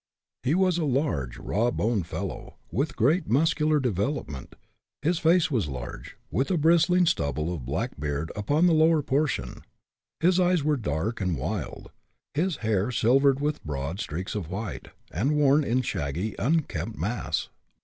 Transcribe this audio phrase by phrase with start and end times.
[0.41, 4.55] He was a large, raw boned fellow, with great muscular development;
[5.03, 9.61] his face was large, with a bristling stubble of black beard upon the lower portion;
[10.19, 11.91] his eyes were dark and wild,
[12.33, 17.49] his hair silvered with broad streaks of white, and worn in a shaggy, unkempt mass.